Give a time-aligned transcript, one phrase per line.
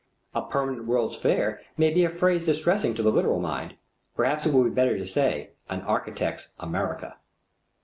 [0.33, 3.75] A "Permanent World's Fair" may be a phrase distressing to the literal mind.
[4.15, 7.17] Perhaps it would be better to say "An Architect's America."